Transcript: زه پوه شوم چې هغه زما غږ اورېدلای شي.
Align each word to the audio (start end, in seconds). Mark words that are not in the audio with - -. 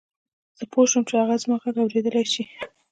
زه 0.57 0.63
پوه 0.71 0.85
شوم 0.91 1.03
چې 1.09 1.13
هغه 1.21 1.35
زما 1.43 1.55
غږ 1.63 1.75
اورېدلای 1.79 2.25
شي. 2.33 2.43